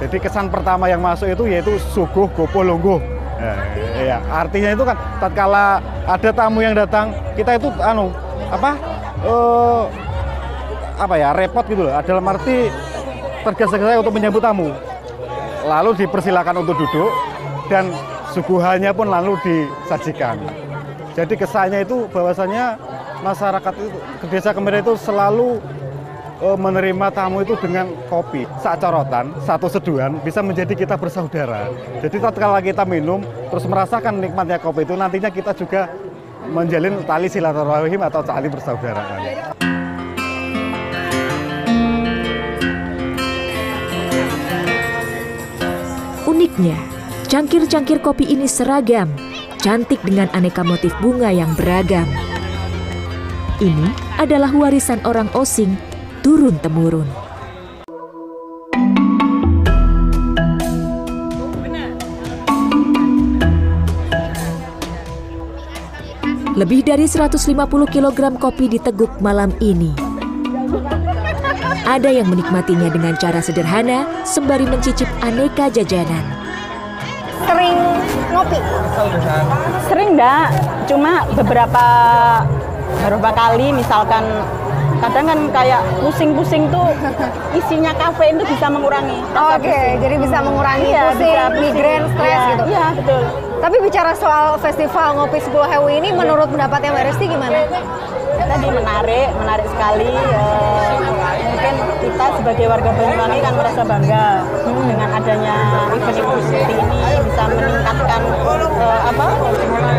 [0.00, 2.96] Jadi kesan pertama yang masuk itu yaitu suguh gopo lungguh.
[3.36, 8.08] Ya, ya, artinya itu kan tatkala ada tamu yang datang kita itu anu
[8.48, 8.80] apa
[9.28, 9.82] eh,
[10.96, 11.92] apa ya repot gitu loh.
[12.00, 12.72] Dalam arti
[13.44, 14.72] tergesa-gesa untuk menyambut tamu.
[15.66, 17.10] Lalu dipersilakan untuk duduk
[17.68, 17.92] dan
[18.32, 20.40] suguhannya pun lalu disajikan.
[21.14, 22.78] Jadi kesannya itu bahwasanya
[23.20, 23.88] masyarakat itu
[24.24, 25.60] ke desa Kemiren itu selalu
[26.40, 28.48] eh, menerima tamu itu dengan kopi.
[28.62, 31.68] Saat corotan, satu seduhan bisa menjadi kita bersaudara.
[32.00, 33.20] Jadi tatkala kita minum
[33.52, 35.90] terus merasakan nikmatnya kopi itu nantinya kita juga
[36.50, 39.69] menjalin tali silaturahim atau tali persaudaraan.
[46.60, 46.76] Uniknya,
[47.32, 49.08] cangkir-cangkir kopi ini seragam,
[49.64, 52.04] cantik dengan aneka motif bunga yang beragam.
[53.64, 53.88] Ini
[54.20, 55.72] adalah warisan orang Osing
[56.20, 57.08] turun-temurun.
[66.60, 67.40] Lebih dari 150
[67.88, 69.96] kg kopi diteguk malam ini.
[71.88, 76.39] Ada yang menikmatinya dengan cara sederhana sembari mencicip aneka jajanan.
[78.30, 78.58] Ngopi?
[79.84, 80.46] Sering enggak,
[80.86, 81.86] cuma beberapa
[83.00, 84.22] beberapa kali misalkan
[85.00, 86.92] kadang kan kayak pusing-pusing tuh
[87.58, 89.96] isinya kafe itu bisa mengurangi Oke, pusing.
[89.98, 91.62] jadi bisa mengurangi Iya, pusing, bisa pusing.
[91.64, 92.64] migrain, stres Iya, gitu.
[92.68, 93.22] Iya, betul.
[93.60, 97.58] Tapi bicara soal festival Ngopi 10 Hewu ini menurut pendapatnya Mbak Resti gimana?
[98.50, 100.10] Tadi menarik, menarik sekali.
[100.10, 100.94] eh,
[101.54, 104.26] mungkin kita sebagai warga Banyuwangi kan merasa bangga
[104.66, 105.56] dengan adanya
[105.94, 108.20] event-event seperti ini bisa meningkatkan
[108.74, 109.26] eh, apa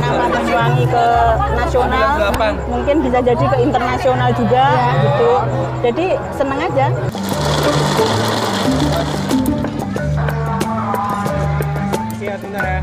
[0.04, 1.06] nama Banyuwangi ke
[1.56, 2.12] nasional,
[2.68, 4.66] mungkin bisa jadi ke internasional juga
[5.00, 5.32] gitu.
[5.88, 6.88] Jadi senang aja.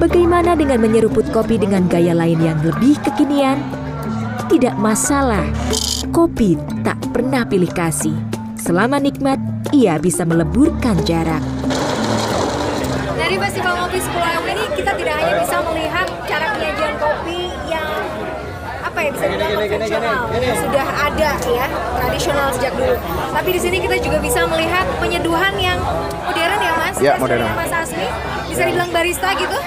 [0.01, 3.88] Bagaimana dengan menyeruput kopi dengan gaya lain yang lebih kekinian?
[4.49, 5.45] Tidak masalah,
[6.09, 8.17] kopi tak pernah pilih kasih.
[8.57, 9.37] Selama nikmat,
[9.77, 11.45] ia bisa meleburkan jarak.
[13.21, 17.93] Jadi Festival Ngopi Sepuluh ini kita tidak hanya bisa melihat cara penyajian kopi yang
[18.81, 20.21] apa ya bisa dibilang konvensional
[20.65, 21.67] sudah ada ya
[22.01, 22.97] tradisional sejak dulu.
[23.37, 25.77] Tapi di sini kita juga bisa melihat penyeduhan yang
[26.25, 26.97] modern ya Mas.
[27.05, 27.45] Ya, Mas modern.
[27.53, 28.09] Mas Asmi
[28.59, 29.59] bisa dibilang barista gitu?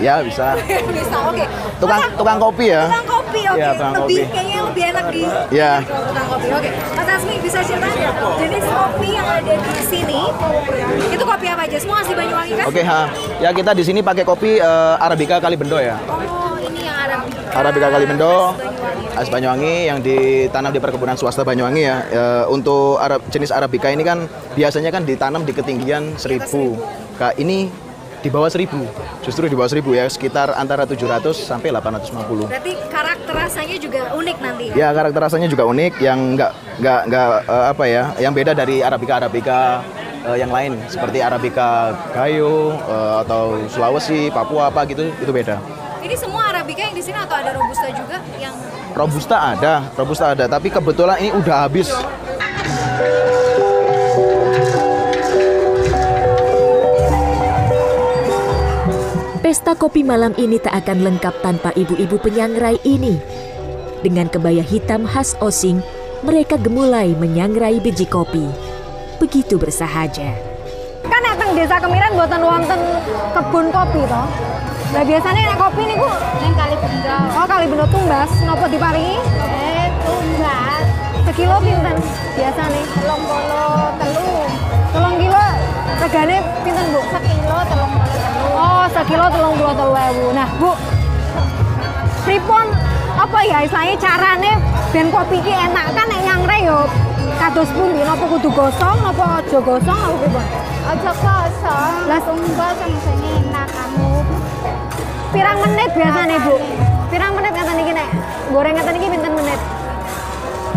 [0.00, 0.56] Ya bisa.
[0.96, 1.44] bisa, oke.
[1.76, 2.82] Tukang Mas, tukang kopi ya.
[2.88, 3.60] Tukang kopi, oke.
[3.60, 4.32] Ya, tukang lebih kopi.
[4.32, 5.72] kayaknya lebih enak di Ya.
[5.84, 6.46] tukang kopi.
[6.50, 6.70] Oke.
[6.96, 7.88] Mas Asmi bisa cerita
[8.40, 10.20] jenis kopi yang ada di sini
[11.12, 11.76] itu kopi apa aja?
[11.76, 12.64] Semua asli Banyuwangi kan?
[12.64, 13.00] Oke, ha.
[13.38, 16.00] Ya kita di sini pakai kopi eh, Arabica Kalibendo ya.
[16.08, 17.40] Oh, ini yang Arabica.
[17.54, 18.32] Arabica Kalibendo,
[19.14, 21.96] as Banyuwangi yang ditanam di perkebunan swasta Banyuwangi ya.
[22.08, 24.24] Eh, untuk Arab, jenis Arabica ini kan
[24.56, 26.74] biasanya kan ditanam di ketinggian 1000.
[27.14, 27.70] Kak ini
[28.24, 28.72] di bawah 1000.
[29.20, 32.48] Justru di bawah 1000 ya, sekitar antara 700 sampai 850.
[32.48, 34.64] Berarti karakter rasanya juga unik nanti.
[34.72, 38.80] Ya karakter rasanya juga unik yang nggak nggak nggak eh, apa ya yang beda dari
[38.80, 39.84] arabica arabica
[40.24, 45.60] eh, yang lain seperti arabica gayo eh, atau Sulawesi Papua apa gitu itu beda.
[46.04, 48.52] Ini semua Arabica yang di sini atau ada Robusta juga yang
[48.92, 51.88] Robusta ada, Robusta ada, tapi kebetulan ini udah habis.
[59.54, 63.22] Pesta kopi malam ini tak akan lengkap tanpa ibu-ibu penyangrai ini.
[64.02, 65.78] Dengan kebaya hitam khas Osing,
[66.26, 68.50] mereka gemulai menyangrai biji kopi.
[69.22, 70.34] Begitu bersahaja.
[71.06, 72.80] kan datang desa Kemiren buatan wonten
[73.30, 74.26] kebun kopi toh.
[74.90, 76.10] Nah biasanya nek kopi niku
[76.42, 77.18] ning kali bendo.
[77.38, 79.22] Oh kali bendo tumbas nopo diparingi?
[79.38, 80.84] Eh tumbas.
[81.30, 81.96] Sekilo pinten
[82.34, 82.80] biasane?
[82.90, 83.66] Telung polo
[84.02, 84.34] telu.
[84.90, 85.46] Telung kilo
[86.02, 86.36] regane
[86.66, 87.00] pinten bu?
[87.06, 87.93] Sekilo telung.
[88.54, 90.26] Oh sekilo telung polo telu ewu.
[90.30, 90.70] Nah bu,
[92.22, 92.66] pripun
[93.14, 94.52] apa ya istilahnya carane
[94.94, 96.80] ben kopi ki enak kan nek nyangre yo
[97.38, 100.44] kados pundi napa kudu gosong napa aja gosong apa pripun?
[100.86, 101.94] Aja gosong.
[102.06, 104.12] Lah tumbas sing enak kamu.
[105.34, 106.54] Pirang menit biasane, Bu?
[107.10, 108.08] Pirang menit ngeten iki nek
[108.54, 109.60] goreng ngeten iki pinten menit?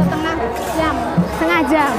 [0.02, 0.36] Setengah
[0.74, 0.96] jam.
[1.38, 1.94] Setengah jam.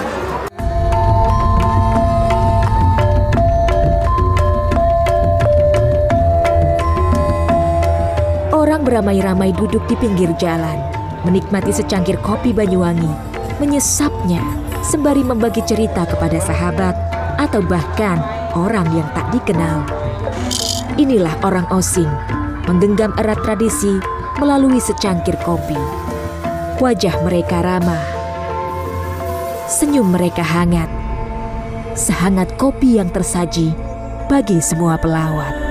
[8.78, 10.78] Orang beramai-ramai duduk di pinggir jalan,
[11.26, 13.10] menikmati secangkir kopi Banyuwangi,
[13.58, 14.38] menyesapnya
[14.86, 16.94] sembari membagi cerita kepada sahabat
[17.42, 18.22] atau bahkan
[18.54, 19.82] orang yang tak dikenal.
[20.94, 22.06] Inilah orang Osing,
[22.70, 23.98] menggenggam erat tradisi
[24.38, 25.74] melalui secangkir kopi.
[26.78, 28.06] Wajah mereka ramah,
[29.66, 30.86] senyum mereka hangat,
[31.98, 33.74] sehangat kopi yang tersaji
[34.30, 35.67] bagi semua pelawat.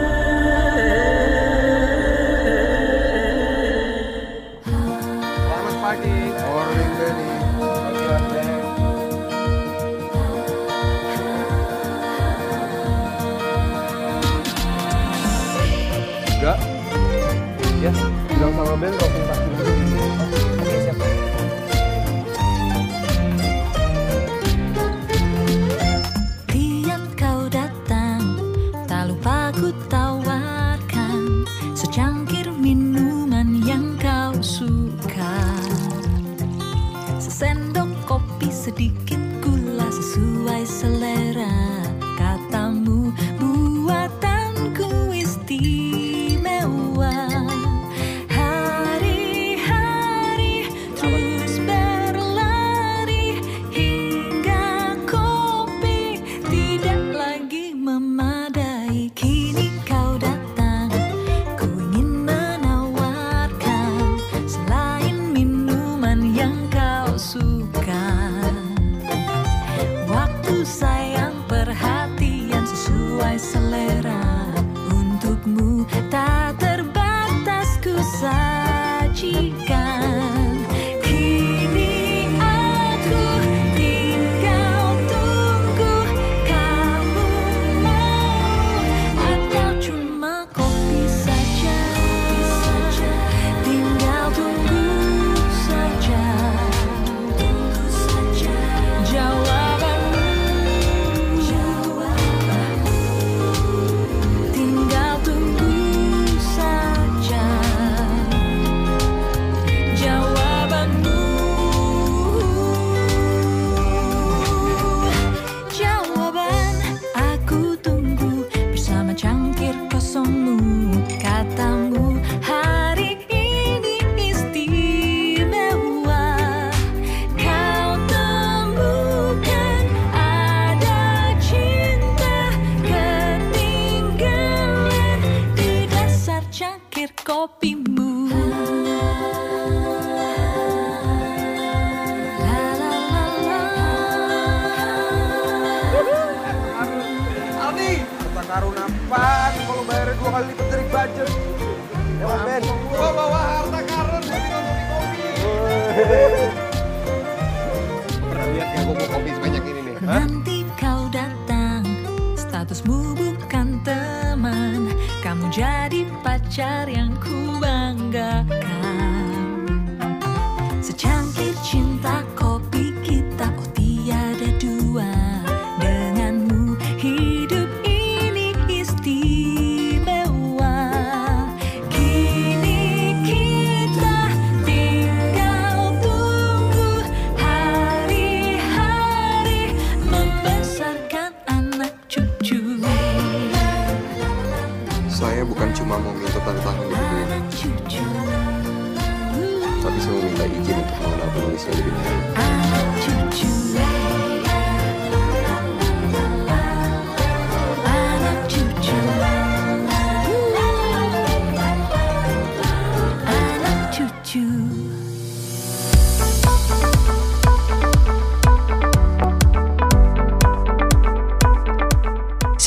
[199.88, 203.57] Tapi saya mau minta izin untuk mengenal penulisnya lebih dalam.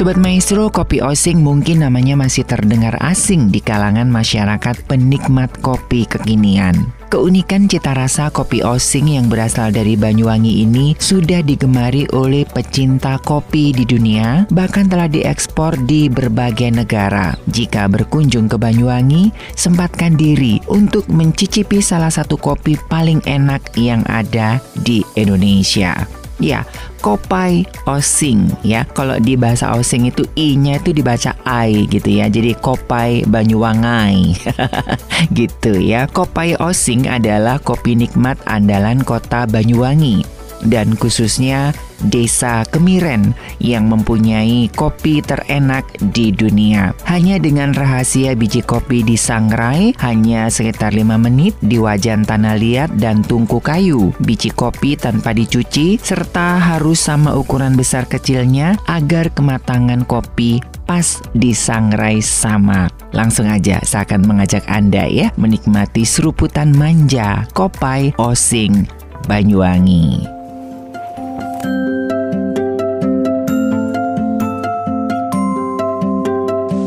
[0.00, 6.72] Sobat Maestro, kopi osing mungkin namanya masih terdengar asing di kalangan masyarakat penikmat kopi kekinian.
[7.12, 13.76] Keunikan cita rasa kopi osing yang berasal dari Banyuwangi ini sudah digemari oleh pecinta kopi
[13.76, 17.36] di dunia, bahkan telah diekspor di berbagai negara.
[17.52, 24.64] Jika berkunjung ke Banyuwangi, sempatkan diri untuk mencicipi salah satu kopi paling enak yang ada
[24.80, 26.19] di Indonesia.
[26.40, 26.64] Ya,
[27.04, 28.88] Kopai Osing ya.
[28.96, 32.32] Kalau di bahasa Osing itu i-nya itu dibaca ai gitu ya.
[32.32, 34.34] Jadi Kopai Banyuwangai.
[35.38, 36.08] gitu ya.
[36.08, 45.20] Kopai Osing adalah kopi nikmat andalan kota Banyuwangi dan khususnya Desa Kemiren yang mempunyai kopi
[45.20, 46.96] terenak di dunia.
[47.04, 53.20] Hanya dengan rahasia biji kopi disangrai hanya sekitar 5 menit di wajan tanah liat dan
[53.20, 54.16] tungku kayu.
[54.24, 62.24] Biji kopi tanpa dicuci serta harus sama ukuran besar kecilnya agar kematangan kopi pas disangrai
[62.24, 62.88] sama.
[63.12, 68.88] Langsung aja saya akan mengajak Anda ya menikmati seruputan manja Kopai Osing
[69.28, 70.39] Banyuwangi.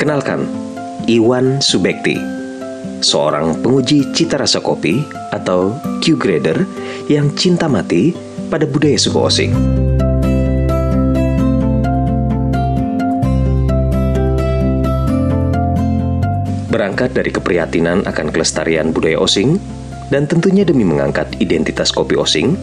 [0.04, 0.43] Kenalkan,
[1.08, 2.20] Iwan Subekti,
[2.99, 4.99] seorang penguji cita rasa kopi
[5.32, 6.68] atau Q-grader
[7.08, 8.12] yang cinta mati
[8.51, 9.56] pada budaya suku Osing.
[16.68, 19.56] Berangkat dari keprihatinan akan kelestarian budaya Osing
[20.12, 22.60] dan tentunya demi mengangkat identitas kopi Osing,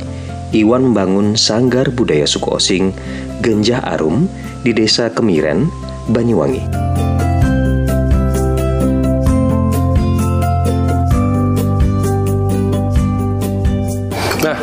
[0.52, 2.92] Iwan membangun Sanggar Budaya Suku Osing
[3.40, 4.28] Genjah Arum
[4.60, 5.72] di Desa Kemiren,
[6.12, 6.89] Banyuwangi.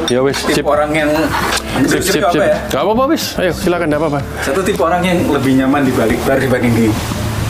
[0.08, 1.10] Ya wis, tipe orang yang
[1.86, 2.42] Sip, sip, sip.
[2.42, 2.58] ya?
[2.74, 3.38] Gak apa-apa, wis.
[3.38, 4.20] Ayo, silakan, gak apa-apa.
[4.42, 6.88] Satu tipe orang yang lebih nyaman di balik bar dibanding di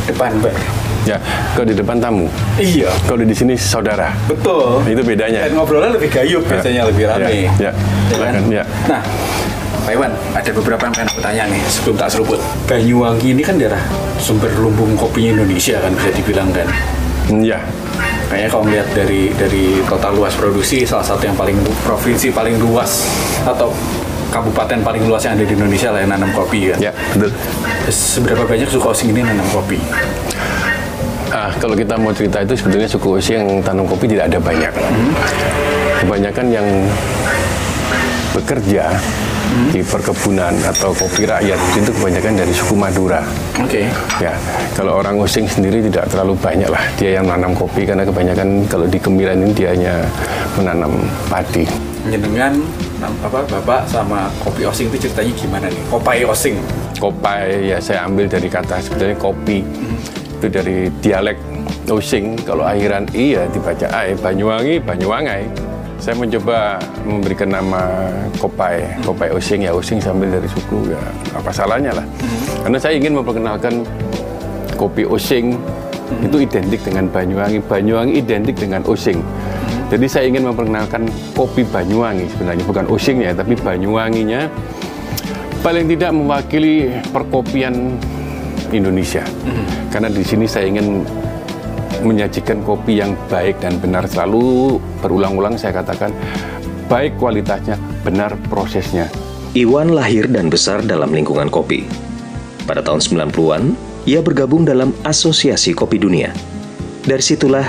[0.03, 0.51] depan bar.
[1.07, 1.15] Ya,
[1.55, 2.27] kalau di depan tamu.
[2.59, 2.91] Iya.
[3.07, 4.11] Kalau di sini saudara.
[4.27, 4.83] Betul.
[4.83, 5.47] Itu bedanya.
[5.47, 7.47] Dan ngobrolnya lebih gayup biasanya lebih rame.
[7.55, 7.71] Ya, ya.
[8.11, 8.63] Silakan, ya.
[8.91, 8.99] Nah,
[9.87, 12.39] Pak Iwan, ada beberapa yang pengen aku tanya nih sebelum tak seruput.
[12.67, 13.79] Banyuwangi ini kan daerah
[14.19, 16.67] sumber lumbung kopinya Indonesia kan bisa dibilang kan.
[17.31, 17.63] Iya.
[18.27, 21.55] Kayaknya kalau melihat dari dari total luas produksi salah satu yang paling
[21.87, 23.07] provinsi paling luas
[23.47, 23.71] atau
[24.27, 26.79] kabupaten paling luas yang ada di Indonesia lah yang nanam kopi kan.
[26.83, 27.31] Ya, betul.
[27.87, 29.79] Seberapa banyak suku Osing ini nanam kopi?
[31.31, 34.73] Ah, kalau kita mau cerita itu sebetulnya suku Osing yang tanam kopi tidak ada banyak.
[36.03, 36.67] Kebanyakan yang
[38.35, 38.91] bekerja
[39.71, 43.21] di perkebunan atau kopi rakyat itu kebanyakan dari suku Madura.
[43.59, 43.87] Oke.
[44.19, 44.33] Ya,
[44.75, 48.85] kalau orang Osing sendiri tidak terlalu banyak lah dia yang menanam kopi karena kebanyakan kalau
[48.87, 49.93] di Kemiren ini dia hanya
[50.59, 50.91] menanam
[51.31, 51.63] padi.
[52.07, 52.55] Jenengan
[53.03, 55.83] nam- apa bapak sama kopi Osing itu ceritanya gimana nih?
[55.91, 56.55] Kopai Osing.
[56.97, 59.61] Kopai ya saya ambil dari kata sebetulnya kopi
[60.37, 61.37] itu dari dialek
[61.87, 65.43] Osing kalau akhiran i ya dibaca ai Banyuwangi Banyuwangai
[65.97, 69.65] saya mencoba memberikan nama Kopai Kopai Osing.
[69.65, 71.01] Ya Osing sambil dari suku ya
[71.33, 72.05] apa salahnya lah.
[72.61, 73.83] Karena saya ingin memperkenalkan
[74.77, 75.57] kopi Osing.
[76.23, 77.59] Itu identik dengan Banyuwangi.
[77.67, 79.19] Banyuwangi identik dengan Osing.
[79.91, 81.03] Jadi saya ingin memperkenalkan
[81.35, 82.63] kopi Banyuwangi sebenarnya.
[82.63, 84.47] Bukan Osingnya tapi Banyuwanginya.
[85.59, 87.99] Paling tidak mewakili perkopian
[88.71, 89.25] Indonesia.
[89.91, 91.03] Karena di sini saya ingin
[92.01, 96.13] menyajikan kopi yang baik dan benar selalu berulang-ulang saya katakan
[96.87, 99.11] baik kualitasnya, benar prosesnya.
[99.55, 101.87] Iwan lahir dan besar dalam lingkungan kopi.
[102.67, 103.63] Pada tahun 90-an,
[104.03, 106.31] ia bergabung dalam Asosiasi Kopi Dunia.
[107.07, 107.67] Dari situlah,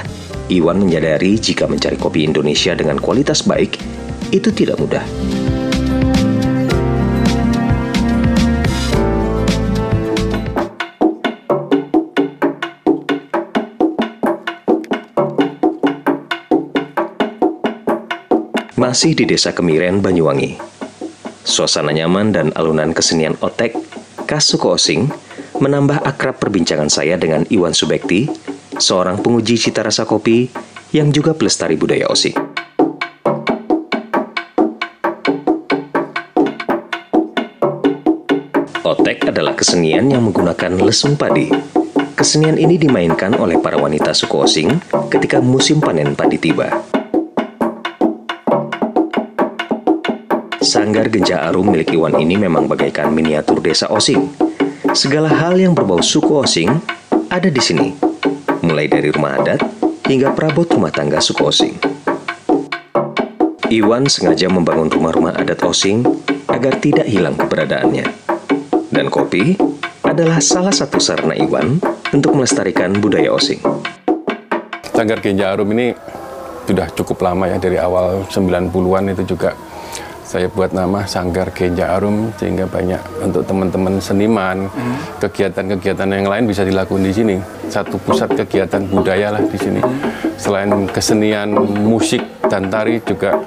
[0.49, 3.79] Iwan menyadari jika mencari kopi Indonesia dengan kualitas baik,
[4.35, 5.05] itu tidak mudah.
[18.89, 20.57] Masih di Desa Kemiren, Banyuwangi.
[21.45, 23.77] Suasana nyaman dan alunan kesenian otek,
[24.25, 25.13] khas suku Osing,
[25.61, 28.33] menambah akrab perbincangan saya dengan Iwan Subekti,
[28.81, 30.49] seorang penguji cita rasa kopi
[30.97, 32.33] yang juga pelestari budaya Osing.
[38.89, 41.53] Otek adalah kesenian yang menggunakan lesung padi.
[42.17, 44.81] Kesenian ini dimainkan oleh para wanita suku Osing
[45.13, 46.88] ketika musim panen padi tiba.
[50.69, 54.29] Sanggar Genja Arum milik Iwan ini memang bagaikan miniatur desa Osing.
[54.93, 56.69] Segala hal yang berbau suku Osing
[57.33, 57.97] ada di sini,
[58.61, 59.65] mulai dari rumah adat
[60.05, 61.75] hingga perabot rumah tangga suku Osing.
[63.73, 66.05] Iwan sengaja membangun rumah-rumah adat Osing
[66.53, 68.05] agar tidak hilang keberadaannya.
[68.93, 69.57] Dan kopi
[70.05, 71.81] adalah salah satu sarana Iwan
[72.13, 73.65] untuk melestarikan budaya Osing.
[74.93, 75.97] Sanggar Genja Arum ini
[76.69, 79.57] sudah cukup lama ya dari awal 90-an itu juga
[80.29, 84.69] saya buat nama Sanggar Genja Arum sehingga banyak untuk teman-teman seniman.
[85.25, 87.37] Kegiatan-kegiatan yang lain bisa dilakukan di sini.
[87.73, 89.81] Satu pusat kegiatan budaya lah di sini.
[90.37, 93.41] Selain kesenian musik dan tari juga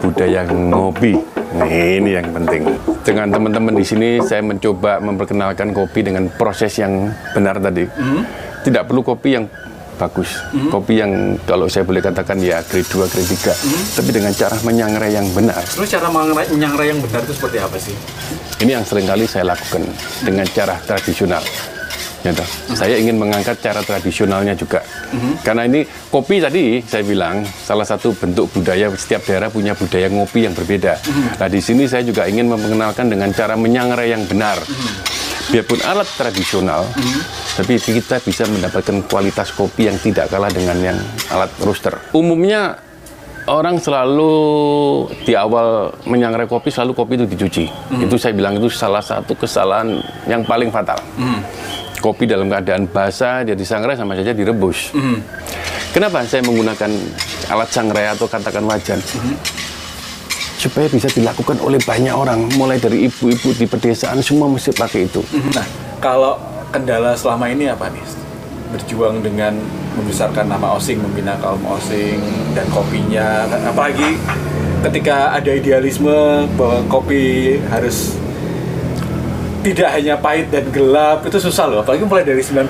[0.00, 1.12] budaya ngopi.
[1.60, 2.72] Nah, ini yang penting.
[3.04, 7.84] Dengan teman-teman di sini saya mencoba memperkenalkan kopi dengan proses yang benar tadi.
[8.64, 9.44] Tidak perlu kopi yang
[9.98, 10.30] bagus.
[10.70, 13.98] Kopi yang kalau saya boleh katakan ya grade 2, grade 3.
[14.00, 15.62] Tapi dengan cara menyangrai yang benar.
[15.64, 17.94] Terus cara menyangrai yang benar itu seperti apa sih?
[18.62, 19.82] Ini yang sering kali saya lakukan
[20.22, 21.42] dengan cara tradisional.
[22.22, 22.46] Ya toh.
[22.78, 24.78] Saya ingin mengangkat cara tradisionalnya juga.
[25.42, 30.46] Karena ini kopi tadi saya bilang salah satu bentuk budaya setiap daerah punya budaya ngopi
[30.46, 31.02] yang berbeda.
[31.42, 34.54] Nah di sini saya juga ingin memperkenalkan dengan cara menyangrai yang benar.
[35.52, 36.88] Biarpun alat tradisional,
[37.60, 40.98] tapi kita bisa mendapatkan kualitas kopi yang tidak kalah dengan yang
[41.28, 41.92] alat roaster.
[42.16, 42.80] Umumnya
[43.44, 44.32] orang selalu
[45.28, 47.64] di awal menyangrai kopi selalu kopi itu dicuci.
[48.00, 50.96] Itu saya bilang itu salah satu kesalahan yang paling fatal.
[52.00, 54.96] Kopi dalam keadaan basah dia disangrai sama saja direbus.
[55.92, 56.88] Kenapa saya menggunakan
[57.52, 58.96] alat sangrai atau katakan wajan?
[60.62, 65.18] Supaya bisa dilakukan oleh banyak orang, mulai dari ibu-ibu di pedesaan semua mesti pakai itu.
[65.58, 65.66] Nah,
[65.98, 66.38] kalau
[66.70, 68.06] kendala selama ini apa nih?
[68.70, 69.58] Berjuang dengan
[69.98, 72.22] membesarkan nama Osing, membina kaum Osing
[72.54, 74.14] dan kopinya, apalagi
[74.86, 78.14] ketika ada idealisme bahwa kopi harus
[79.62, 82.66] tidak hanya pahit dan gelap itu susah loh apalagi mulai dari 90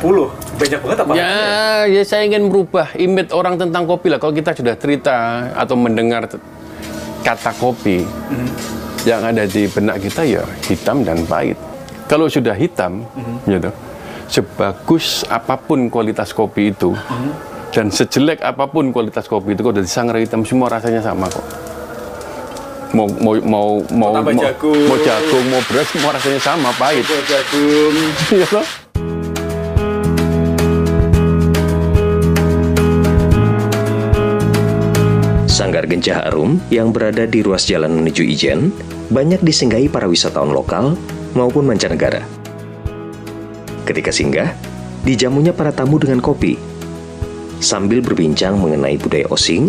[0.60, 4.20] banyak banget apa Ya, ya saya ingin merubah image orang tentang kopi lah.
[4.20, 6.28] Kalau kita sudah cerita atau mendengar
[7.22, 8.04] kata kopi,
[9.06, 11.56] yang ada di benak kita ya hitam dan pahit.
[12.10, 13.06] Kalau sudah hitam,
[13.48, 13.70] gitu,
[14.28, 16.92] sebagus apa pun kualitas kopi itu,
[17.72, 21.46] dan sejelek apa pun kualitas kopi itu, kalau udah disangrai hitam semua rasanya sama kok.
[22.92, 24.84] Mau mau mau mau mau, jagung.
[24.84, 27.06] mau jagung, mau beras semua rasanya sama pahit.
[27.08, 27.94] jagung
[28.36, 28.81] Iya
[35.92, 38.72] Gencah Arum yang berada di ruas jalan menuju Ijen
[39.12, 40.96] banyak disinggahi para wisatawan lokal
[41.36, 42.24] maupun mancanegara.
[43.84, 44.56] Ketika singgah,
[45.04, 46.56] dijamunya para tamu dengan kopi.
[47.60, 49.68] Sambil berbincang mengenai budaya Osing,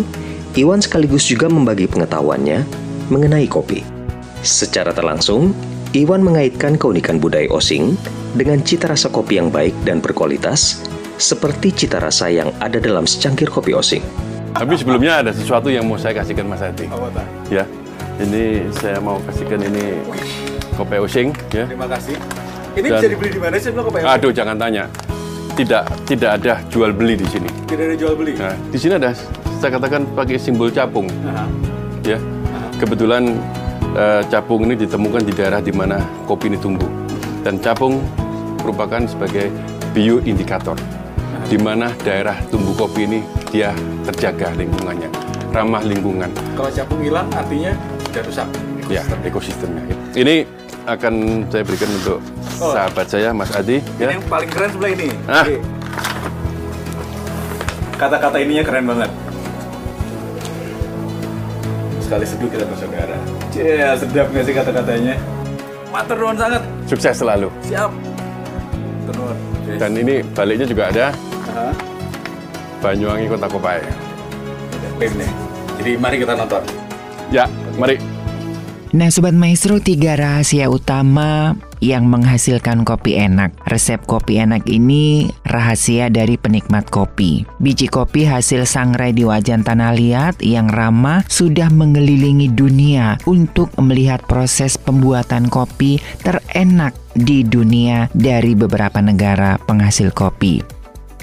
[0.56, 2.64] Iwan sekaligus juga membagi pengetahuannya
[3.12, 3.84] mengenai kopi.
[4.40, 5.52] Secara terlangsung,
[5.92, 8.00] Iwan mengaitkan keunikan budaya Osing
[8.32, 10.80] dengan cita rasa kopi yang baik dan berkualitas,
[11.20, 14.33] seperti cita rasa yang ada dalam secangkir kopi Osing.
[14.54, 16.86] Tapi sebelumnya ada sesuatu yang mau saya kasihkan Mas Adi.
[17.50, 17.66] Ya,
[18.22, 19.98] ini saya mau kasihkan ini
[20.78, 21.66] kopi osing ya.
[21.70, 22.18] terima kasih
[22.74, 24.86] ini Dan- bisa dibeli di mana sih kopi Aduh, jangan tanya.
[25.54, 27.46] Tidak tidak ada jual beli di sini.
[27.70, 29.14] tidak ada jual beli Nah, di sini ada
[29.62, 31.06] saya katakan pakai simbol capung.
[31.30, 31.46] Aha.
[32.02, 32.18] Ya.
[32.78, 33.38] Kebetulan
[33.94, 36.90] eh, capung ini ditemukan di daerah di mana kopi ini tumbuh.
[37.46, 38.02] Dan capung
[38.66, 39.50] merupakan sebagai
[39.94, 40.74] bioindikator
[41.46, 43.20] di mana daerah tumbuh kopi ini
[43.54, 43.70] dia
[44.02, 45.06] terjaga lingkungannya,
[45.48, 46.26] ramah lingkungan.
[46.52, 47.70] kalau capung hilang artinya
[48.04, 48.48] sudah rusak
[48.84, 49.80] Ya, ekosistemnya.
[50.12, 50.44] Ini
[50.84, 51.14] akan
[51.48, 52.20] saya berikan untuk
[52.60, 52.76] Oh.
[52.76, 53.80] sahabat saya, Mas Adi.
[53.80, 54.12] ini Ya.
[54.12, 55.40] yang paling keren sebelah ini Ah.
[55.40, 55.56] Oke.
[57.94, 59.10] kata-kata ininya keren banget.
[61.98, 63.16] Sekali seduh kita bersaudara.
[63.48, 65.14] Cia, sedap nggak sih kata-katanya?
[65.88, 66.62] Matur nuwun sangat.
[66.84, 67.48] Sukses selalu.
[67.62, 67.88] Siap.
[69.08, 69.36] Nuwun.
[69.78, 71.06] Dan ini baliknya juga ada
[71.48, 71.70] Aha.
[72.84, 73.80] Banyuwangi Kota Kopai.
[75.80, 76.60] Jadi mari kita nonton.
[77.32, 77.48] Ya,
[77.80, 77.96] mari.
[78.94, 83.50] Nah Sobat Maestro, tiga rahasia utama yang menghasilkan kopi enak.
[83.66, 87.42] Resep kopi enak ini rahasia dari penikmat kopi.
[87.58, 94.22] Biji kopi hasil sangrai di wajan tanah liat yang ramah sudah mengelilingi dunia untuk melihat
[94.30, 100.73] proses pembuatan kopi terenak di dunia dari beberapa negara penghasil kopi.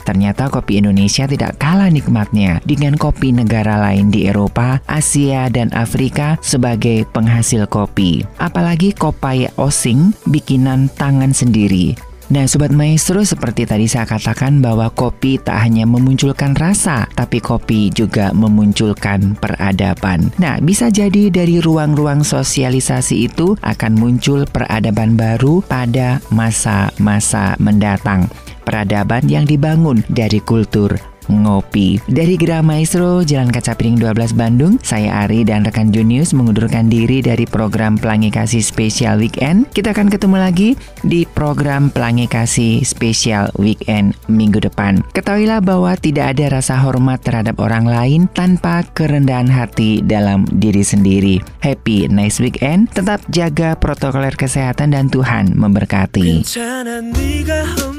[0.03, 6.35] Ternyata kopi Indonesia tidak kalah nikmatnya dengan kopi negara lain di Eropa, Asia, dan Afrika
[6.41, 8.25] sebagai penghasil kopi.
[8.37, 12.11] Apalagi kopi osing bikinan tangan sendiri.
[12.31, 17.91] Nah Sobat Maestro seperti tadi saya katakan bahwa kopi tak hanya memunculkan rasa Tapi kopi
[17.91, 26.23] juga memunculkan peradaban Nah bisa jadi dari ruang-ruang sosialisasi itu akan muncul peradaban baru pada
[26.31, 28.31] masa-masa mendatang
[28.61, 32.01] Peradaban yang dibangun dari kultur ngopi.
[32.09, 37.23] Dari Gerah Maestro, Jalan Kaca Piring 12 Bandung, saya Ari dan rekan Junius mengundurkan diri
[37.23, 39.71] dari program Pelangi Kasih Spesial Weekend.
[39.71, 40.69] Kita akan ketemu lagi
[41.05, 45.03] di program Pelangi Kasih Spesial Weekend minggu depan.
[45.15, 51.35] Ketahuilah bahwa tidak ada rasa hormat terhadap orang lain tanpa kerendahan hati dalam diri sendiri.
[51.61, 56.43] Happy nice weekend, tetap jaga protokoler kesehatan dan Tuhan memberkati.
[56.51, 57.90] 괜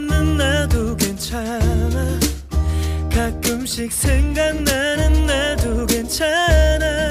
[3.62, 7.08] 가끔씩 생각나는 나도 괜찮아.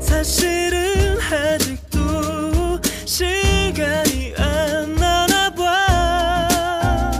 [0.00, 7.18] 사실은 아직도 시간이 안 나나 봐.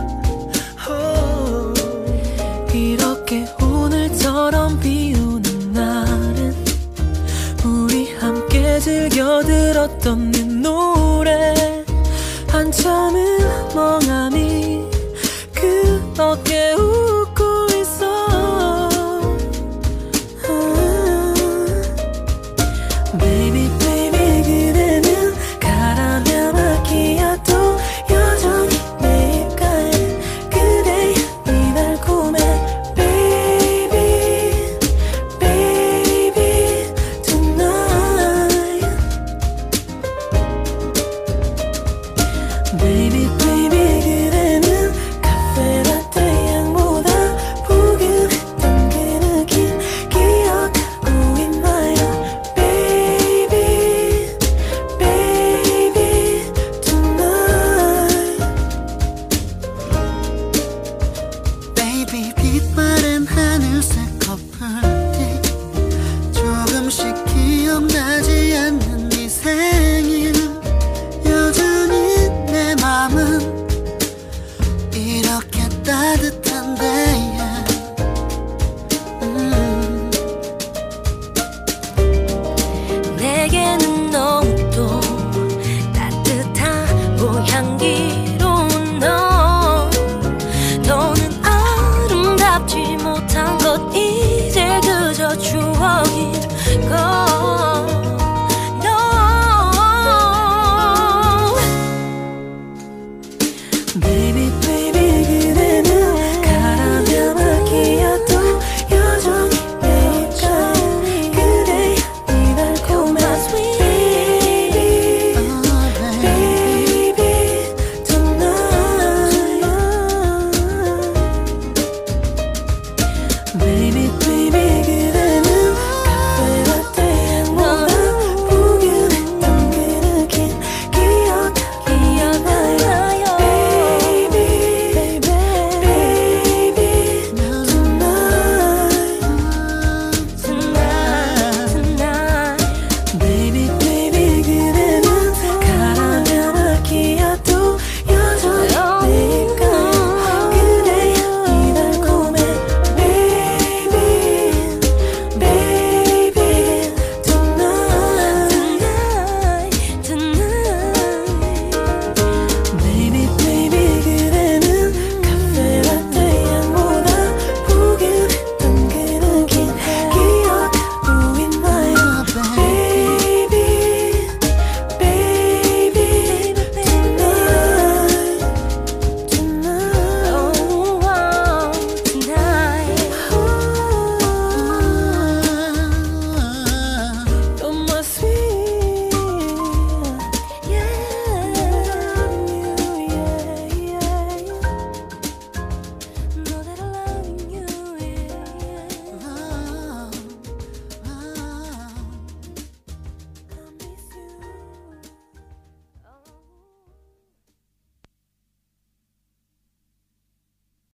[0.87, 1.73] 어.
[2.73, 6.55] 이렇게 오늘처럼 비 오는 날은
[7.65, 11.83] 우리 함께 즐겨 들었던 네 노래.
[12.47, 13.39] 한참을
[13.75, 14.89] 멍하니
[15.53, 16.73] 그렇게